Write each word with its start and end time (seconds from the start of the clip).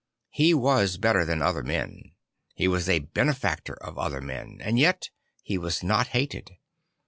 He 0.31 0.55
was 0.55 0.97
better 0.97 1.25
than 1.25 1.43
other 1.43 1.61
men; 1.61 2.13
he 2.55 2.67
was 2.67 2.89
a 2.89 2.97
benefactor 3.05 3.75
of 3.83 3.99
other 3.99 4.19
men; 4.19 4.57
and 4.59 4.79
yet 4.79 5.11
he 5.43 5.59
was 5.59 5.83
not 5.83 6.07
hated. 6.07 6.57